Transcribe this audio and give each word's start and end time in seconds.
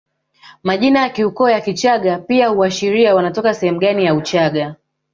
Majina 0.63 0.99
ya 1.01 1.09
kiukoo 1.09 1.49
ya 1.49 1.61
Kichagga 1.61 2.19
pia 2.19 2.47
huashiria 2.47 3.15
wanatoka 3.15 3.53
sehemu 3.53 3.79
gani 3.79 4.05
ya 4.05 4.15
Uchaga 4.15 4.75